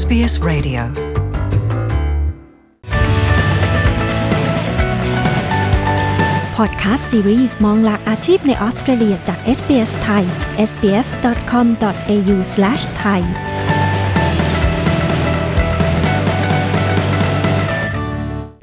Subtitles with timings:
[0.00, 0.82] SBS Radio
[6.56, 10.24] พอดแคสต์ซีรีส์มองหลักอาชีพในออสเตรเลียจาก SBS ไทย
[10.70, 13.20] sbs.com.au/thai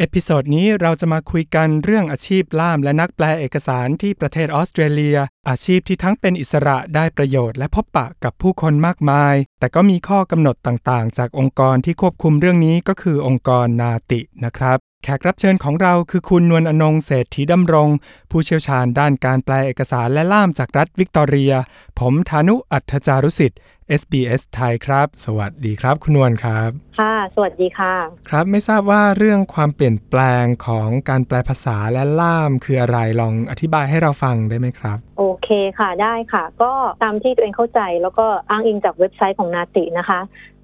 [0.04, 5.18] episode นี้เราจะมาคุยกันเรื่องอาชีพล่ามและนักแปลเอกสารที่ประเทศออสเตรเลีย
[5.50, 17.90] อาชีพที่ทั้งเป็นอิสระได้ประโยชน์และพบปะกับผู้คนมากมาย แต่ก็มีข้อกำหนดต่างๆ จากองค์กรที่ควบคุมเรื่องนี้ก็คือองค์กร NAATI นะครับ แขกรับเชิญของเราคือคุณนวลอนงเศรษฐีดำรง
[18.32, 21.54] ผู้เชี่ยวชาญด้านการแปลเอกสารและล่ามจากรัฐวิกตอเรีย
[22.00, 23.60] ผมธานุอัธจารุสิทธิ์
[24.02, 27.96] SBS ไทยครับ สวัสดีครับ คุณนวลครับ ค่ะ สวัสดีค่ะ
[28.30, 36.72] ครับไม่ทราบว่าเรื่องความเปลี่ยนแปลงของการแปลภาษาและล่ามคืออะไรลองอธิบายให้เราฟังได้ไหมครับ โอเคค่ะได้ค่ะ ก็
[37.04, 40.20] ตามที่ตัวเองเข้าใจแล้วก็อ้างอิงจากเว็บไซต์ของนาตินะคะ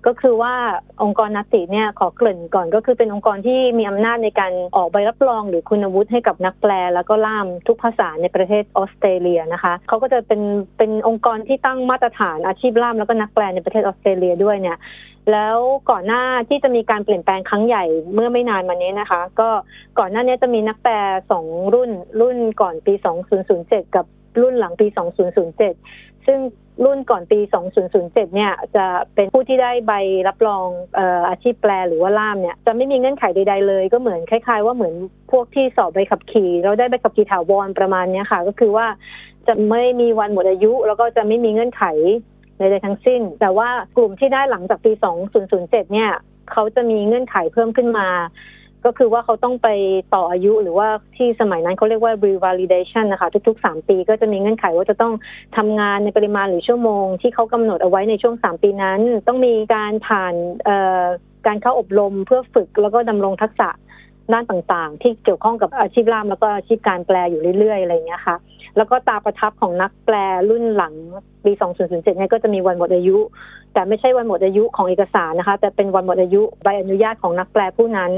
[0.06, 0.54] ก็คือว่า
[1.04, 10.42] องค์กรนาติเนี่ยขอเกริ่นก่อนก็คือเป็นองค์กรที่มีอำนาจในการออกใบรับรองหรือคุณวุฒิให้กับนักแปล แล้วก็ล่ามทุกภาษาในประเทศออสเตรเลียนะคะเขาก็จะเป็น
[10.78, 14.78] เป็นองค์กรที่ตั้งมาตรฐานอาชีพล่ามแล้วก็นักแปลในประเทศออสเตรเลียด้วยเนี่ย
[15.32, 15.58] แล้ว
[15.90, 17.84] ก่อนหน้าที่จะมีการเปลี่ยนแปลงครั้งใหญ่
[18.14, 19.50] เมื่อไม่นานมานี้นะคะ ก็
[20.00, 20.94] ก่อนหน้านี้จะมีนักแปล
[21.32, 22.94] สองรุ่นรุ่นก่อนปี
[23.46, 24.06] 2007 กับ
[24.42, 24.88] รุ่นหลังปี
[25.54, 26.40] 2007 ซึ่ง
[26.86, 27.40] รุ่นก่อนปี
[27.88, 29.94] 2007 เนี่ยจะเป็นผู้ที่ได้ใบ
[30.28, 30.68] รับรอง
[30.98, 34.94] ออาชีพแปลหรือว่าล่ามเนี่ยจะไม่มีเงื่อนไขใดๆเลย ก็เหมือนคล้ายๆ ว่าเหมือน
[35.32, 38.88] พวกที่สอบใบขับขี่เราได้ใบขับขี่ถาวรประมาณนี้ค่ะ ก็คือว่า
[39.48, 41.84] จะไม่มีวันหมดอายุ แล้วก็จะไม่มีเงื่อนไข
[42.58, 44.92] ใดๆทั้งสิ้น แต่ว่ากลุ่มที่ได้หลังจากปี
[45.42, 46.12] 2007 เนี่ย
[46.52, 48.08] เขาจะมีเงื่อนไขเพิ่มขึ้นมา
[48.86, 49.68] ก็คือว่าเขาต้องไป
[50.14, 55.14] ต่ออายุหรือว่าที่สมัยนั้นเขาเรียกว่า revalidation นะคะทุกๆ 3 ปีก็จะมีเงื่อนไขว่าจะต้อง
[55.58, 60.34] ทำงานในปริมาณหรือชั่วโมง ที่เขากำหนดเอาไว้ในช่วง 3 ปีนั้น ต้องมีการผ่าน
[61.48, 63.70] การเข้าอบรมเพื่อฝึกแล้วก็ดำรงทักษะ
[64.34, 68.36] ด้านต่างๆ ที่เกี่ยวข้องกับอาชีพล่ามแล้วก็อาชีพการแปลอยู่เรื่อยๆอะไรอย่างเงี้ยค่ะ
[68.78, 70.16] แล้วก็ตาประทับของนักแปล
[70.50, 70.94] รุ่นหลัง
[71.46, 73.18] ปี 2007เนี่ยก็จะมีวันหมดอายุ
[73.74, 78.12] แต่ไม่ใช่วันหมดอายุของเอกสารนะคะ แต่เป็นวันหมดอายุใบอนุญาตของนักแปลผู้นั้น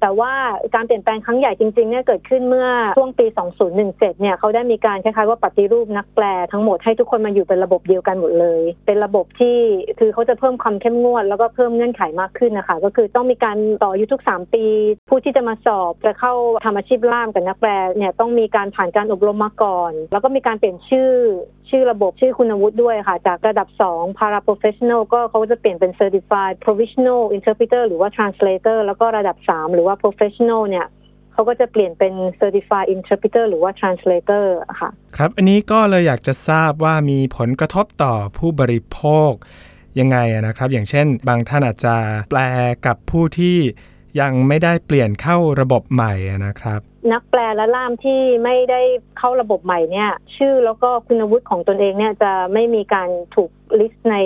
[0.00, 0.32] แต่ว่า
[0.74, 3.26] การเปลี่ยนแปลงครั้งใหญ่จริงๆเนี่ยเกิดขึ้นเมื่อช่วงปี
[3.72, 9.58] 2017 เนี่ยเขาได้มีการคล้ายๆว่าปฏิรูปนักแปลทั้งหมดให้ทุกคนมาอยู่เป็นระบบเดียวกันหมดเลย เป็นระบบที่
[9.98, 14.64] คือเขาจะเพิ่มความเข้มงวด แล้วก็เพิ่มเงื่อนไขมากขึ้นนะคะ ก็คือต้องมีการต่ออายุทุก 3 ปี
[15.08, 16.32] ผู้ที่จะมาสอบจะเข้า
[16.64, 21.10] ทำอาชีพล่ามกับนักแปลเนี่ยต้องมีการผ่านการอบรมมาก่อน แล้วก็มีการเปลี่ยนชื่อ
[21.70, 30.62] ชื่อระบบชื่อคุณวุฒิด้วยค่ะ จากระดับ 2 para professional ก็เขาจะเปลี่ยนเป็น certified provisional interpreter หรือว่า translator แล้วก็ระดับ 3 หรือว่า professional
[30.68, 30.86] เนี่ย
[31.32, 34.44] เขาก็จะเปลี่ยนเป็น certified interpreter หรือว่า translator
[34.80, 39.32] ค่ะ ครับ อันนี้ก็เลยอยากจะทราบว่ามีผลกระทบต่อผู้บริโภค
[40.00, 41.96] ยังไงนะครับ อย่างเช่น บางท่านอาจจะ
[42.30, 42.40] แปล
[42.86, 43.58] กับผู้ที่
[44.20, 46.14] ยังไม่ได้เปลี่ยนเข้าระบบใหม่
[46.46, 46.80] นะครับ
[47.12, 48.80] นักแปลและล่ามที่ไม่ได้
[49.18, 53.50] เข้าระบบใหม่เนี่ย ชื่อแล้วก็คุณวุฒิของตนเองเนี่ยจะไม่มีการถูก
[53.80, 54.16] ลิสต์ใน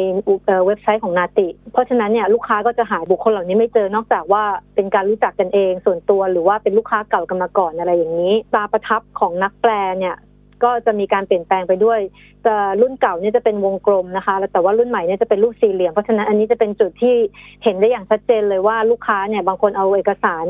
[0.67, 4.43] เว็บไซต์ของนาติ เพราะฉะนั้นเนี่ยลูกค้าก็จะหาบุคคลเหล่านี้ไม่เจอนอกจากว่า
[4.75, 10.17] เป็นการรู้จักกันเองส่วนตัวหรือว่าเป็นลูกค้าเก่ากันมาก่อนอะไรอย่างนี้ ตาประทับของนักแปลเนี่ย
[10.65, 12.01] ก็จะมีการเปลี่ยนแปลงไปด้วย
[12.47, 17.17] จะรุ่นเก่าเนี่ยจะเป็นวงกลมนะคะ แต่ว่ารุ่นใหม่เนี่ยจะเป็นรูปสี่เหลี่ยม เพราะฉะนั้นอันนี้จะเป็นจุดที่
[17.65, 20.47] เห็นได้อย่างชัดเจนเลยว่าลูกค้าเนี่ยบางคนเอาเอกสาร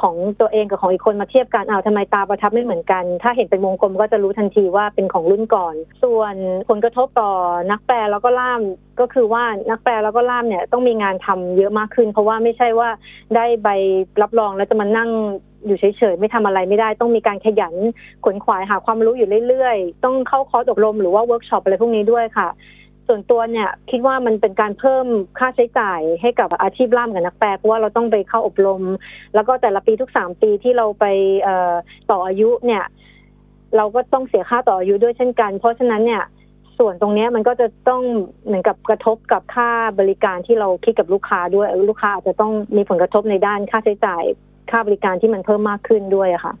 [0.00, 6.34] ของตัวเองกับของอีกคนมาเทียบกันเอาทำไมตาประทับไม่เหมือนกัน ถ้าเห็นเป็นวงกลมก็จะรู้ทันทีว่าเป็นของรุ่นก่อน ส่วน
[6.68, 7.30] ผลกระทบต่อ
[7.70, 8.60] นักแปลแล้วก็ล่าม
[9.00, 12.88] ก็คือว่านักแปลแล้วก็ล่ามเนี่ยต้องมีงานทำเยอะมากขึ้น เพราะว่าไม่ใช่ว่า
[13.36, 13.68] ได้ใบ
[14.22, 15.10] รับรองแล้วจะมานั่ง
[15.66, 17.74] อยู่เฉยๆไม่ทำอะไรไม่ได้ต้องมีการขยัน
[18.24, 22.48] ขวนขวายหาความรู้อยู่เรื่อยๆ ต้องเข้าคอร์สอบรมหรือว่าเวิร์กช็อปอะไรพวกนี้ด้วยค่ะ
[23.06, 25.06] ส่วนตัวเนี่ยคิดว่ามันเป็นการเพิ่ม
[25.38, 28.82] ค่าใช้จ่ายให้กับอาชีพล่ามกับนักแปลเพราะว่าเราต้องไปเข้าอบรม
[29.34, 31.04] แล้วก็แต่ละปีทุกสามปีที่เราไป
[32.10, 32.84] ต่ออายุเนี่ย
[33.76, 36.22] เราก็ต้องเสียค่าต่ออายุด้วยเช่นกัน เพราะฉะนั้นเนี่ย
[36.78, 38.02] ส่วนตรงนี้มันก็จะต้อง
[38.46, 39.70] เหมือนกับกระทบกับค่า
[40.00, 44.22] บริการที่เราคิดกับลูกค้าด้วยลูกค้าอาจจะต้องมีผลกระทบในด้านค่าใช้จ่าย
[44.70, 46.52] ค่าบริการที่มันเพิ่มมากขึ้นด้วยค่ะ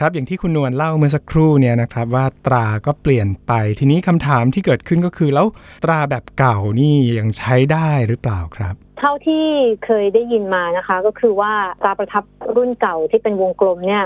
[0.00, 5.46] ครับอย่างที่คุณนวลเล่าเมื่อสักครู่เนี่ยนะครับว่าตราก็เปลี่ยนไป ทีนี้คำถามที่เกิดขึ้นก็คือแล้ว
[5.84, 9.46] ตราแบบเก่านี่ยังใช้ได้หรือเปล่าครับ เท่าที่
[9.84, 11.52] เคยได้ยินมานะคะ ก็คือว่า
[11.82, 12.24] ตราประทับ
[12.56, 14.04] รุ่นเก่าที่เป็นวงกลมเนี่ย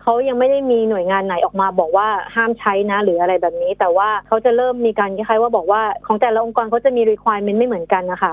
[0.00, 8.32] เขายังไม่ได้มีหน่วยงานไหนออกมาบอกว่าห้ามใช้นะ หรืออะไรแบบนี้ แต่ว่าเขาจะเริ่มมีการคล้ายๆว่าบอกว่าของแต่ละองค์กรเขาจะมี requirement ไม่เหมือนกันนะคะ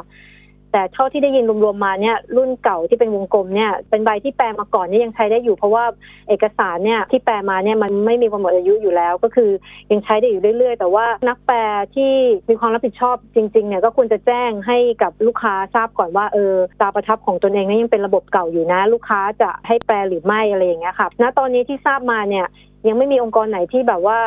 [0.73, 5.83] แต่เท่าที่ได้ยินรวมๆมาเนี่ยรุ่นเก่าที่เป็นวงกลมเนี่ยเป็นใบที่แปลมาก่อนเนี่ยยังใช้ได้อยู่ เพราะว่า
[6.29, 9.49] เอกสารเนี่ยที่แปลมาเนี่ยมันไม่มีวันหมดอายุอยู่แล้ว ก็คือ
[9.91, 11.57] ยังใช้ได้อยู่เรื่อยๆ แต่ว่านักแปล
[11.95, 12.13] ที่
[12.49, 22.45] มีความรับผิดชอบจริงๆเนี่ยก็ควรจะแจ้งให้กับลูกค้าทราบก่อนว่าเออตาประทับของตนเองเนี่ยยังเป็นระบบเก่าอยู่นะ ลูกค้าจะให้แปลหรือไม่อะไรอย่างเงี้ยค่ะณตอนนี้ที่ทราบมาเนี่ย
[22.87, 24.19] ยังไม่มีองค์กรไหนที่แบบว่า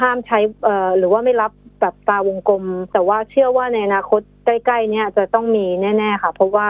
[0.00, 1.52] ห้ามใช้เอ่อหรือว่าไม่รับ
[1.84, 6.68] แบบตาวงกลม แต่ว่าเชื่อว่าในอนาคตใกล้ๆเนี่ยจะต้องมีแน่ ๆ ค่ะ เพราะว่า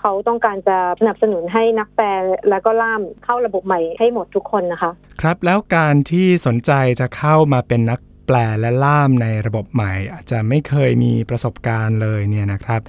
[0.00, 2.06] เขาต้องการจะสนับสนุนให้นักแปล
[2.50, 12.80] แล้วก็ล่ามเข้าระบบใหม่ให้หมดทุกคนนะคะ ครับแล้วการที่สนใจจะเข้ามาเป็นนักแปลและล่ามในระบบใหม่ อาจจะไม่เคยมีประสบการณ์เลยเนี่ยนะครับ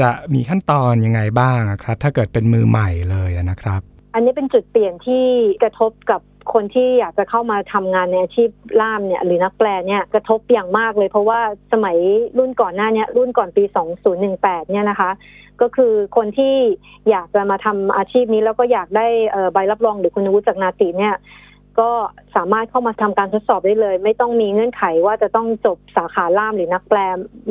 [0.00, 3.80] จะมีขั้นตอนยังไงบ้างอะครับ ถ้าเกิดเป็นมือใหม่เลยนะครับ
[4.14, 5.26] อันนี้เป็นจุดเปลี่ยนที่
[5.62, 6.20] กระทบกับ
[6.52, 8.50] คนที่อยากจะเข้ามาทำงานในอาชีพ
[8.80, 11.40] ล่ามเนี่ยหรือนักแปลเนี่ยกระทบอย่างมากเลย เพราะว่า
[11.72, 11.96] สมัย
[12.38, 13.64] รุ่นก่อนหน้าเนี้รุ่นก่อนปี
[14.18, 15.10] 2018 เนี่ยนะคะ
[15.60, 16.54] ก็คือคนที่
[17.10, 19.06] อยากจะมาทำอาชีพนี้แล้วก็อยากได้
[19.52, 21.14] ใบรับรองหรือคุณวุฒิจากนาติเนี่ย
[21.80, 21.90] ก็
[22.36, 26.98] สามารถเข้ามาทำการทดสอบได้เลย ไม่ต้องมีเงื่อนไขว่าจะต้องจบสาขาล่ามหรือนักแปล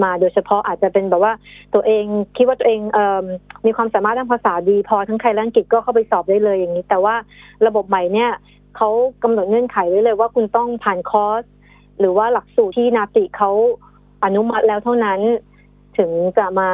[0.04, 1.34] มาโดยเฉพาะอาจจะเป็นแบบว่า
[1.74, 2.06] ตัวเอง
[2.38, 3.26] คิดว่าตัวเองเออ
[3.66, 7.16] มีความสามารถด้านภาษาดีพอทั้งไทยและอังกฤษก็เข้าไปสอบได้เลยอย่างนี้ แต่ว่า
[7.68, 8.30] ระบบใหม่เนี่ย
[8.78, 8.90] เขา
[9.24, 11.44] กำหนดเงื่อนไขไว้เลยว่าคุณต้องผ่านคอร์ส
[12.00, 13.52] หรือว่าหลักสูตรที่นาติเขา
[14.24, 15.20] อนุมัติแล้วเท่านั้น
[15.98, 16.70] ถึงจะมา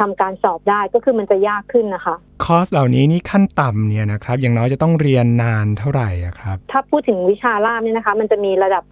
[0.00, 2.14] ทำการสอบได้ก็คือมันจะยากขึ้นนะคะ
[2.44, 8.84] คอร์สเหล่านี้นี่ขั้นต่ำเนี่ยนะครับ อย่างน้อยจะต้องเรียนนานเท่าไหร่อะครับ ถ้าพูดถึงวิชาล่ามเนี่ยนะคะ มันจะมีระดับ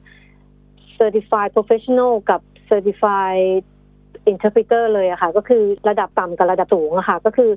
[0.98, 2.40] certified professional กับ
[2.70, 3.62] certified
[4.32, 7.50] interpreter เลยอะค่ะ ก็คือระดับต่ำกับระดับสูงอะค่ะ ก็คือ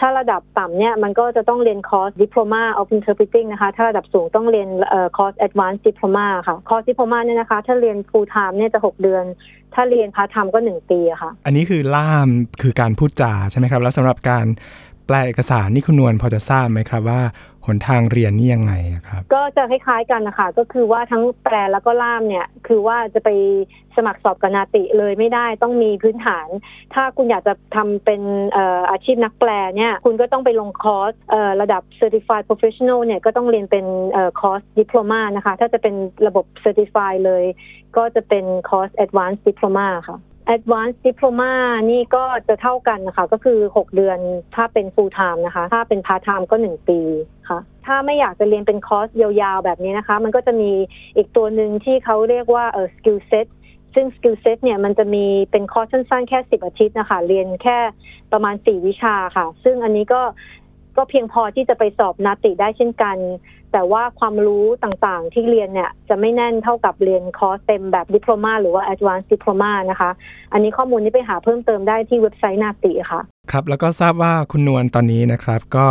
[0.00, 4.68] ถ้าระดับต่ำเนี่ยมันก็จะต้องเรียนคอร์ส diploma of interpreting นะคะถ้าระดับสูงต้องเรียน
[5.16, 9.24] คอร์ส advanced diploma ค่ะคอร์ส diploma เนี่ยนะคะถ้าเรียน full time เนี่ยจะ 6 เดือน
[9.74, 12.28] ถ้าเรียน part time ก็ 1 ปีอะค่ะ อันนี้คือล่าม
[12.62, 14.46] คือการพูดจาใช่ไหมครับ แล้วสำหรับการ
[15.08, 17.20] แปลเอกสารนี่คุณนวลพอจะทราบไหมครับว่า
[17.66, 18.72] หนทางเรียนนี่ยังไง
[19.08, 23.28] ครับ ก็จะคล้ายๆกันนะคะก็คือว่าทั้งแปลแล้วก็ล่ามเนี่ย คือว่าจะไป
[23.96, 26.48] สมัครสอบ NAATI เลยไม่ได้ต้องมีพื้นฐาน
[26.94, 28.20] ถ้าคุณอยากจะทำเป็น
[28.90, 31.12] อาชีพนักแปลเนี่ย คุณก็ต้องไปลงคอร์ส
[31.62, 33.86] ระดับ Certified Professional เนี่ยก็ต้องเรียนเป็น
[34.40, 35.94] คอร์ส Diploma นะคะ ถ้าจะเป็น
[36.26, 37.44] ระบบ Certified เลย
[37.96, 40.18] ก็จะเป็นคอร์ส Advanced Diploma ค่ะ
[40.54, 41.52] Advanced Diploma
[41.90, 44.18] นี่ก็จะเท่ากันนะคะ ก็คือ 6 เดือน
[44.54, 47.00] ถ้าเป็น full time นะคะ ถ้าเป็น part time ก็ 1 ปี
[47.48, 50.70] ค่ะ ถ้าไม่อยากจะเรียนเป็นคอร์สยาวๆ แบบนี้นะคะ มันก็จะมี
[51.16, 53.46] อีกตัวหนึ่งที่เขาเรียกว่าเออ skill set
[53.94, 57.78] ซึ่ง skill set เนี่ยมันจะมีเป็นคอร์สสั้นๆ แค่ 10 อาทิตย์นะคะ เรียนแค่
[58.32, 60.22] ประมาณ 4 วิชาค่ะ ซึ่งอันนี้ก็
[60.96, 63.16] ก็เพียงพอที่จะไปสอบ NAATI ได้เช่นกัน
[63.72, 70.10] แต่ว่าความรู้ต่างๆที่เรียนเนี่ยจะไม่แน่นเท่ากับเรียนคอร์สเต็มแบบดิพล o m a หรือว่า advanced diploma นะคะ
[70.52, 73.20] อันนี้ข้อมูลนี้ไปหาเพิ่มเติมได้ที่เว็บไซต์ NAATI ค่ะ
[73.52, 75.86] ครับแล้วก็ทราบว่าคุณนวลตอนนี้นะครับก็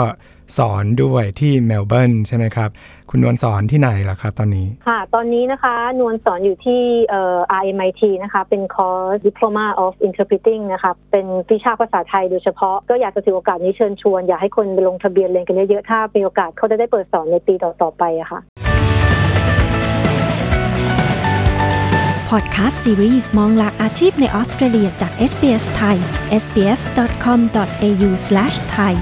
[0.58, 2.70] สอนด้วยที่เมลเบิร์นใช่ไหมครับ
[3.10, 18.67] คุณนวลสอนที่ไหนล่ะครับตอนนี้ ค่ะ ตอนนี้นะคะ นวลสอนอยู่ที่เอ่อ RMIT นะคะ เป็นคอร์ส Diploma of Interpreting นะคะเป็นวิชาภาษาไทยโดยเฉพาะก็อยากจะถือโอกาสนี้เชิญชวน อยากให้คนไปลงทะเบียนเรียนกันเยอะๆถ้ามีโอกาสเขาจะได้เปิดสอนในปีต่อๆไปอะคะ่ะ
[22.34, 25.98] พอดแคสต์ซีรีส์มองหลากอาชีพในออสเตรเลียจาก SBS ไทย
[26.44, 28.94] sbs.com.au/thai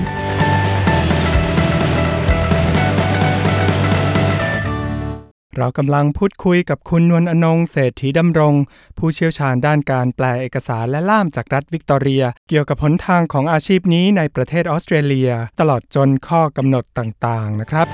[5.57, 8.53] เรากำลังพูดคุยกับคุณนวลอนงเศรษฐีดำรง
[8.97, 17.87] ผู้เชี่ยวชาญด้านการแปลเอกสารและล่ามจากรัฐวิกตอเรีย เกี่ยวกับหนทางของอาชีพนี้ในประเทศออสเตรเลีย ตลอดจนข้อกำหนดต่างๆ นะครับ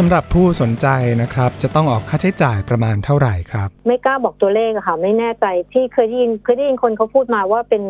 [0.00, 0.86] สำหรับผู้สนใจ
[1.22, 7.82] นะครับ จะต้องออกค่าใช้จ่ายประมาณเท่าไหร่ครับ ไม่กล้าบอกตัวเลขอะค่ะ ไม่แน่ใจที่เคยได้ยินเคยได้ยินคนเขาพูดมาว่าเป็น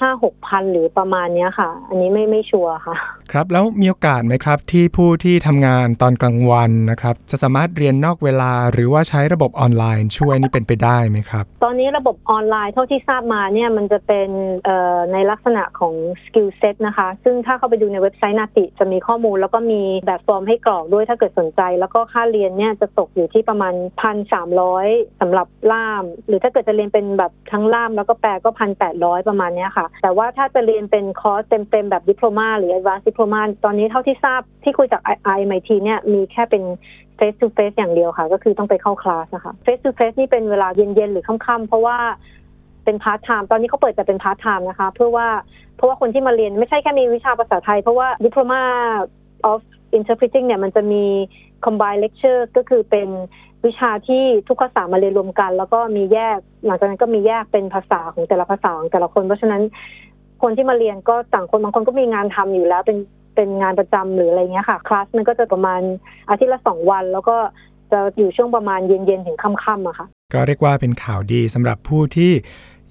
[0.00, 2.96] ห้าหกพันหรือประมาณเนี้ยค่ะ อันนี้ไม่ไม่ชัวร์ค่ะ
[3.32, 14.28] ครับแล้วมีโอกาสไหมครับที่ผู้ที่ทำงานตอนกลางวันนะครับ จะสามารถเรียนนอกเวลาหรือว่าใช้ระบบออนไลน์ช่วยนี่เป็นไปได้ไหมครับ ตอนนี้ระบบออนไลน์เท่าที่ทราบมาเนี่ยมันจะเป็น
[14.64, 24.86] เอ่อในลักษณะของ skill set นะคะ ซึ่งถ้าเข้าไปดูในเว็บไซต์ NAATI จะมีข้อมูล แล้วก็มีแบบฟอร์มให้กรอกด้วยถ้าเกิดสนใจ แล้วก็ค่าเรียนเนี่ยจะตกอยู่ที่ประมาณพันสามร้อย
[25.20, 35.00] สำหรับล่าม หรือถ้าเกิดจะเรียนเป็นแบบทั้งล่ามแล้วก็แปลก็พันแปดร้อยประมาณเนี้ยค่ะแต่ว่าถ้าจะเรียนเป็นคอร์สเต็มๆ แบบ diploma หรือ advanced diploma ตอนนี้เท่าที่ทราบที่คุยจาก
[35.38, 36.62] RMIT เนี่ยมีแค่เป็น
[37.18, 41.98] face to face อย่างเดียวค่ะ ก็คือต้องไปเข้าคลาสนะคะ face to face นี่เป็นเวลาเย็นๆ หรือค่ำๆ เพราะว่า
[42.84, 45.28] เป็น part time ตอนนี้เขาเปิดแต่เป็น part time นะคะ เพื่อว่า
[45.76, 48.60] เพราะว่าคนที่มาเรียนไม่ใช่แค่มีวิชาภาษาไทย เพราะว่า diploma
[49.50, 49.60] of
[49.98, 51.04] interpreting เนี่ยมันจะมี
[51.64, 53.08] combined lecture ก็คือเป็น
[53.66, 59.62] วิชาที่ทุกภาษามาเรียนรวมกัน แล้วก็มีแยก หลังจากนั้นก็มีแยกเป็นภาษาของแต่ละภาษาของแต่ละคน เพราะฉะนั้น
[60.42, 62.98] คนที่มาเรียนก็ต่างคนบางคนก็มีงานทำอยู่แล้ว เป็น
[63.36, 65.80] เป็นงานประจำหรืออะไรเงี้ยค่ะคลาสมันก็จะประมาณ
[66.28, 67.36] อาทิตย์ละสองวัน แล้วก็
[67.92, 72.32] จะอยู่ช่วงประมาณเย็นๆถึงค่ำๆอะค่ะ ก็เรียกว่าเป็นข่าวดีสำหรับผู้ที่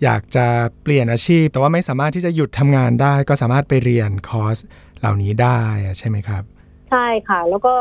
[0.04, 0.46] อยากจะ
[0.84, 4.58] เปลี่ยนอาชีพ แต่ว่าไม่สามารถที่จะหยุดทำงานได้ ก็สามารถไปเรียนคอร์ส
[5.00, 5.60] เหล่านี้ได้
[5.98, 6.44] ใช่ไหมครับ
[6.90, 7.74] ใช่ค่ะ แล้วก็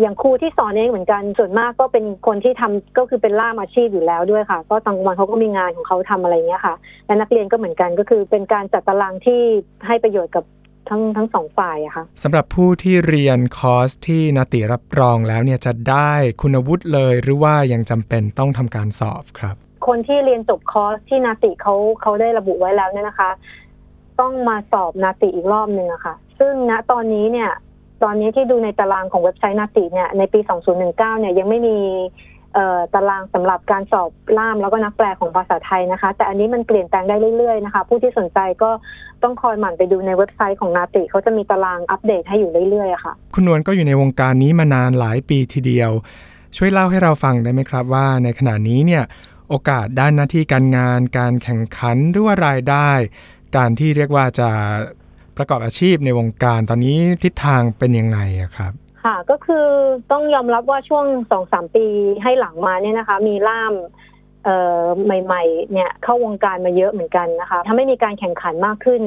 [0.00, 6.74] อย่างครูที่สอนเองเหมือนกันส่วนมากก็เป็นคนที่ทำก็คือเป็นล่ามอาชีพอยู่แล้วด้วยค่ะ ก็ตอนวันเขาก็มีงานของเขาทำอะไรเงี้ยค่ะ
[7.06, 9.40] และนักเรียนก็เหมือนกันก็คือเป็นการจัดตารางที่
[9.86, 10.44] ให้ประโยชน์กับ
[10.88, 23.30] ทั้งทั้งสองฝ่ายอะค่ะสำหรับผู้ที่เรียนคอร์สที่ NAATI รับรองแล้วเนี่ยจะได้คุณวุฒิเลยหรือว่ายังจำเป็นต้องทำการสอบครับ คนที่เรียนจบคอร์สที่ NAATI เขาเขาได้ระบุไว้แล้วเนี่ยนะคะ
[24.20, 27.50] ต้องมาสอบ NAATI อีกรอบหนึ่งอะค่ะ ซึ่งณตอนนี้เนี่ย
[28.02, 30.40] ตอนนี้ที่ดูในตารางของเว็บไซต์ NAATI เนี่ยในปี
[30.80, 31.76] 2019 เนี่ยยังไม่มี
[32.94, 38.70] ตารางสำหรับการสอบล่ามแล้วก็นักแปลของภาษาไทยนะคะ แต่อันนี้มันเปลี่ยนแปลงได้เรื่อยๆนะคะ ผู้ที่สนใจก็
[39.22, 45.90] ต้องคอยหมั่นไปดูในเว็บไซต์ของนาติเขาจะมีตารางอัปเดตให้อยู่เรื่อยๆค่ะ คุณนวลก็อยู่ในวงการนี้มานานหลายปีทีเดียว
[46.56, 49.04] ช่วยเล่าให้เราฟังได้ไหมครับว่าในขณะนี้เนี่ย
[49.48, 52.90] โอกาสด้านหน้าที่การงาน การแข่งขันหรือว่ารายได้
[53.56, 54.48] การที่เรียกว่าจะ
[55.40, 58.18] ประกอบอาชีพในวงการตอนนี้ทิศทางเป็นยังไง
[58.56, 58.72] ครับ
[59.04, 59.66] ค่ะก็คือ
[60.12, 61.86] ต้องยอมรับว่าช่วงสองสามปี
[62.22, 63.74] ให้หลังมาเนี่ยนะคะ มีล่าม
[64.44, 69.02] เอ่อใหม่ ๆ เนี่ยเข้าวงการมาเยอะเหมือนกันนะคะทำให้มีการแข่งขันมากขึ้น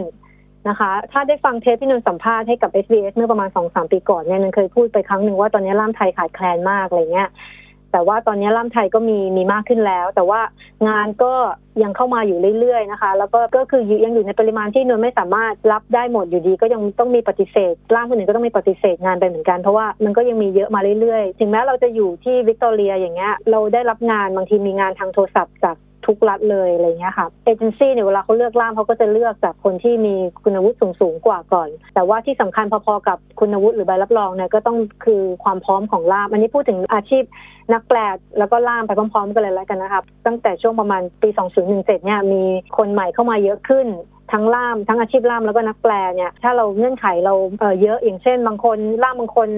[0.70, 7.30] นะคะ ถ้าได้ฟังเทปที่นนสัมภาษณ์ให้กับ SBS เมื่อประมาณสองสามปีก่อนเนี่ยนนเคยพูดไปครั้งหนึ่งว่าตอนนี้ล่ามไทยขาดแคลนมากอะไรเงี้ย
[7.94, 10.42] แต่ว่าตอนนี้ล่ามไทยก็มีมีมากขึ้นแล้ว แต่ว่า
[10.88, 11.34] งานก็
[11.84, 25.76] ยังเข้ามาอยู่เรื่อยๆนะคะ แล้วก็ก็คือยังอยู่ในปริมาณที่นนไม่สามารถรับได้หมดอยู่ดีก็ยังต้องมีปฏิเสธล่ามคนอื่นก็ต้องมีปฏิเสธงานไปเหมือนกันเพราะว่ามันก็ยังมีเยอะมาเรื่อยๆ ถึงแม้เราจะอยู่ที่วิกตอเรียอย่างเงี้ยเราได้รับงานบางทีมีงานทางโทรศัพท์จาก
[26.08, 37.24] ทุกรัฐเลยอะไรเงี้ยค่ะเอเจนซี่เนี่ยเวลาเขาเลือกล่ามเขาก็จะเลือกจากคนที่มีคุณวุฒิสูงสูงกว่าก่อน แต่ว่าที่สำคัญพอๆกับคุณวุฒิหรือใบรับรองเนี่ยก็ต้องคือความพร้อมของล่ามอันนี้พูดถึงอาชีพ
[37.74, 37.98] นักแปล
[38.38, 41.30] แล้วก็ล่ามไปพร้อมๆกันเลยแล้วกันนะครับตั้งแต่ช่วงประมาณปี
[41.68, 42.44] 2017เนี่ยมี
[42.78, 43.88] คนใหม่เข้ามาเยอะขึ้น
[44.34, 49.50] ทั้งล่ามทั้งอาชีพล่ามแล้วก็นักแปลเนี่ยถ้าเราเงื่อนไขเราเเยอะอย่างเช่น บางคนล่ามบางคน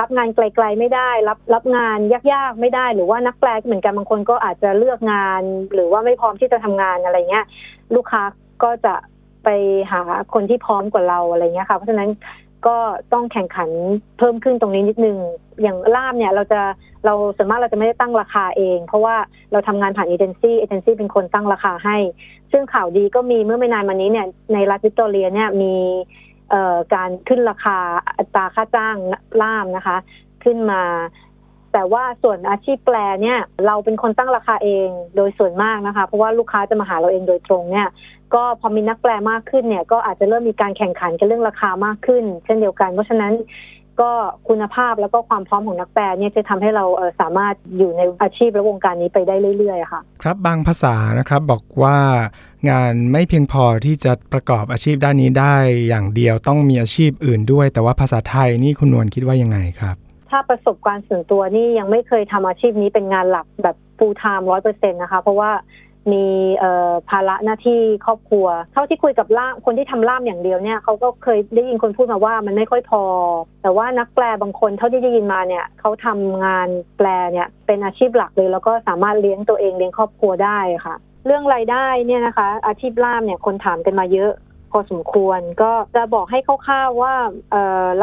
[0.00, 1.98] รับงานไกล ๆ ไม่ได้ รับรับงาน
[2.32, 5.42] ยากๆไม่ได้ หรือว่านักแปลเหมือนกันบางคนก็อาจจะเลือกงาน
[5.74, 7.46] หรือว่าไม่พร้อมที่จะทำงานอะไรเงี้ย
[7.94, 8.22] ลูกค้า
[8.62, 8.94] ก็จะ
[9.44, 9.48] ไป
[9.92, 10.02] หา
[10.34, 12.10] คนที่พร้อมกว่าเราอะไรเงี้ยค่ะ เพราะฉะนั้น
[12.66, 12.76] ก็
[13.12, 13.70] ต้องแข่งขัน
[14.18, 15.16] เพิ่มขึ้นตรงนี้นิดนึง
[15.62, 16.60] อย่างล่ามเนี่ยเราจะ
[17.04, 19.16] เราส่วนมากเราจะไม่ได้ตั้งราคาเอง เพราะว่า
[19.52, 21.96] เราทำงานผ่านเอเจนซี่เอเจนซี่เป็นคนตั้งราคาให้
[22.52, 25.74] ซึ่งข่าวดีก็มีเมื่อไม่นานมานี้เนี่ยในรัฐวิกตอเรียเนี่ยมี
[26.94, 27.78] การขึ้นราคา
[28.18, 28.96] อัตราค่าจ้าง
[29.42, 29.96] ล่ามนะคะ
[30.44, 30.82] ขึ้นมา
[31.72, 37.88] แต่ว่าส่วนอาชีพแปลเนี่ย เราเป็นคนตั้งราคาเองโดยส่วนมากนะคะ เพราะว่าลูกค้าจะมาหาเราเองโดยตรงเนี่ย
[38.34, 43.32] ก็พอมีนักแปลมากขึ้นเนี่ย ก็อาจจะเริ่มมีการแข่งขันกันเรื่องราคามากขึ้น เช่นเดียวกัน เพราะฉะนั้น
[44.00, 44.10] ก็
[44.48, 46.84] คุณภาพแล้วก็ความพร้อมของนักแปลเนี่ยจะทำให้เรา
[47.20, 51.96] สามารถอยู่ในอาชีพและวงการนี้ไปได้เรื่อยๆค่ะ ครับบางภาษานะครับบอกว่า
[52.70, 55.54] งานไม่เพียงพอที่จะประกอบอาชีพด้านนี้ได้
[55.88, 59.96] อย่างเดียวต้องมีอาชีพอื่นด้วย แต่ว่าภาษาไทยนี่คุณนวลคิดว่ายังไงครับ
[60.30, 65.50] ถ้าประสบการณ์ส่วนตัวนี่ยังไม่เคยทำอาชีพนี้เป็นงานหลักแบบ full time ร้อยเปอร์เซ็นต์นะคะ เพราะว่า
[66.12, 66.26] มี
[67.10, 73.02] ภาระหน้าที่ครอบครัว เท่าที่คุยกับล่ามคนที่ทำล่ามอย่างเดียวเนี่ยเขาก็เคยได้ยินคนพูดมาว่ามันไม่ค่อยพอ
[73.62, 76.68] แต่ว่านักแปลบางคนเท่าที่ได้ยินมาเนี่ยเขาทำงาน
[76.98, 80.96] แปลเนี่ยเป็นอาชีพหลักเลย แล้วก็สามารถเลี้ยงตัวเองเลี้ยงครอบครัวได้ค่ะ
[81.26, 84.32] เรื่องรายได้เนี่ยนะคะ อาชีพล่ามเนี่ยคนถามกันมาเยอะ
[84.70, 87.14] พอสมควร ก็จะบอกให้คร่าวๆว่า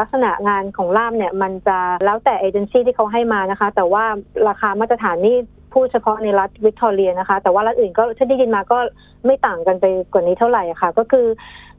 [0.00, 4.04] ลักษณะงานของล่ามเนี่ยมันจะแล้วแต่เอเจนซี่ที่เขาให้มานะคะ แต่ว่า
[4.48, 5.36] ราคามาตรฐานนี่
[5.74, 8.78] พูดเฉพาะในรัฐวิกตอเรียนะคะ แต่ว่ารัฐอื่นก็ถ้าได้ยินมาก็
[9.26, 11.26] ไม่ต่างกันไปกว่านี้เท่าไหร่ค่ะ ก็คือ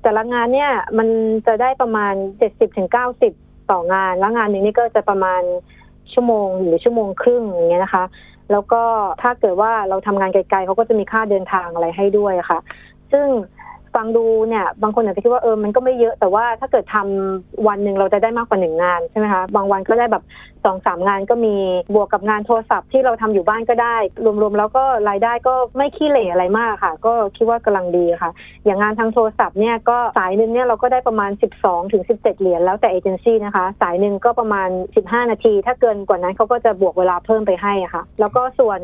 [0.03, 1.07] แต่ละงานเนี่ยมัน
[1.47, 3.33] จะได้ประมาณเจ็ดสิบถึงเก้าสิบ
[3.71, 5.41] ต่องาน แล้วงานหนึ่งนี่ก็จะประมาณ
[6.13, 8.03] ชั่วโมงหรือชั่วโมงครึ่งอย่างเงี้ยนะคะ
[8.51, 8.81] แล้วก็
[9.21, 12.59] ถ้าเกิดว่าเราทำงานไกลๆเขาก็จะมีค่าเดินทางอะไรให้ด้วยค่ะ
[13.11, 13.27] ซึ่ง
[13.99, 20.23] ฟังดูเนี่ย บางคนอาจจะคิดว่าเออมันก็ไม่เยอะแต่ว่าถ้าเกิดทำวันหนึ่งเราจะได้มากกว่าหนึ่งงานใช่ไหมคะบางวันก็ได้แบบ
[20.65, 21.55] สองสามงานก็มี
[21.95, 23.95] บวกกับงานโทรศัพท์ที่เราทำอยู่บ้านก็ได้
[24.41, 28.31] รวมๆแล้วก็รายได้ก็ไม่ขี้เหร่อะไรมากค่ะ ก็คิดว่ากำลังดีค่ะ
[28.65, 38.81] อย่างงานทางโทรศัพท์เนี่ยก็สายหนึ่งเนี่ยเราก็ได้ประมาณ 12ถึง17 เหรียญแล้วแต่เอเจนซี่นะคะ สายหนึ่งก็ประมาณ 15 นาที ถ้าเกินกว่านั้นเขาก็จะบวกเวลาเพิ่มไปให้ค่ะ แล้วก็ส่วน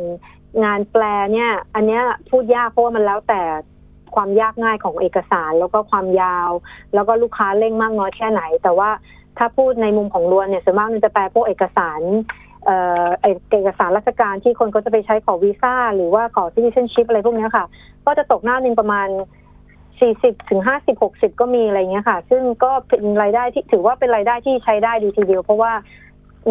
[0.64, 1.04] งานแปล
[1.34, 3.42] เนี่ย อันเนี้ยพูดยากเพราะว่ามันแล้วแต่
[4.16, 6.50] ความยากง่ายของเอกสาร แล้วก็ความยาว
[6.94, 8.90] แล้วก็ลูกค้าเร่งมากน้อยแค่ไหน แต่ว่า
[9.38, 12.02] ถ้าพูดในมุมของรวนเนี่ยส่วนมากมันจะแปลพวกเอกสาร
[12.66, 12.72] เอ
[13.52, 17.66] เอกสารราชการที่คนก็จะไปใช้ขอวีซ่าหรือว่าขอ citizenship อะไรพวกนี้ค่ะ
[18.06, 19.08] ก็จะตกหน้าหนึ่งประมาณ
[19.80, 25.72] 40ถึง50 60ก็มีอะไรเงี้ยค่ะ ซึ่งก็เป็นรายได้ที่ถือว่าเป็นรายได้ที่ใช้ได้ดีทีเดียว เพราะว่า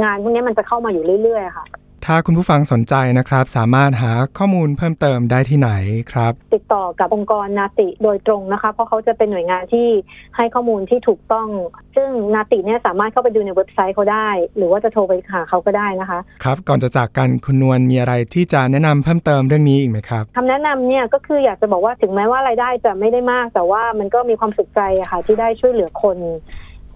[0.02, 1.64] งานพวกนี้มันจะเข้ามาอยู่เรื่อยๆค่ะ
[2.08, 5.70] ถ้าคุณผู้ฟังสนใจนะครับ สามารถหาข้อมูลเพิ่มเติมได้ที่ไหน
[6.12, 9.88] ครับ ติดต่อกับองค์กรนาติโดยตรงนะคะ เพราะเขาจะเป็นหน่วยงานที่
[10.37, 11.49] ให้ข้อมูลที่ถูกต้อง
[11.96, 26.16] ซึ่งนาติเนี่ยสามารถเข้าไปดูในเว็บไซต์เขาได้ หรือว่าจะโทรไปหาเขาก็ได้นะคะ ครับ ก่อนจะจากกันคุณนวลมีอะไรที่จะแนะนำเพิ่มเติมเรื่องนี้อีกไหมครับคำแนะนำเนี่ยก็คืออยากจะบอกว่าถึงแม้ว่ารายได้จะไม่ได้มาก แต่ว่ามันก็มีความสุขใจอะค่ะที่ได้ช่วยเหลือคน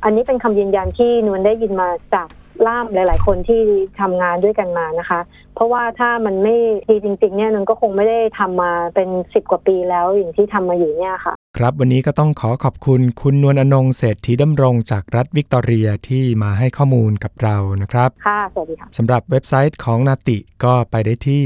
[0.04, 2.28] อันนี้เป็นคำยืนยันที่นวลได้ยินมาจาก
[2.66, 3.62] ล่ามหลาย ๆ คนที่
[4.00, 5.20] ทำงานด้วยกันมานะคะ
[5.54, 6.56] เพราะว่าถ้ามันไม่
[6.88, 21.42] ดีจริง ๆ เนี่ยนวลก็คงไม่ได้ทำมาเป็นสิบกว่าปีแล้วอย่างที่ทำมาอยู่เนี่ยค่ะ ครับวันนี้ก็ต้องขอขอบคุณคุณนวลอนงเศรษฐีดำรงจากรัฐวิกตอเรียที่มาให้ข้อมูลกับเรานะครับค่ะสวัสดีค่ะสำหรับเว็บไซต์ของนาติก็ไปได้ที่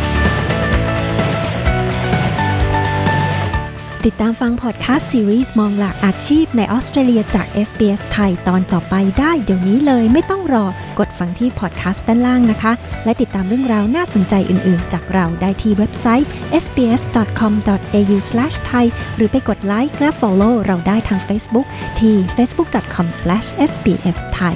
[4.05, 10.65] ติดตามฟังพอดแคสต์ซีรีส์มองหลากอาชีพในออสเตรเลียจาก SBS ไทยตอนต่อไปได้เดี๋ยวนี้เลยไม่ต้องรอ
[10.99, 12.71] กดฟังที่พอดแคสต์ด้านล่างนะคะ
[13.03, 16.29] และติดตามเรื่องราวน่าสนใจอื่นๆ จากเราได้ที่เว็บไซต์
[16.63, 18.85] sbs.com.au/thai
[19.15, 21.67] หรือไปกดไลค์และ follow เราได้ทาง Facebook
[21.99, 24.55] ที่ facebook.com/sbsthai